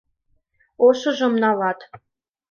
[0.85, 1.79] Ошыжым налат.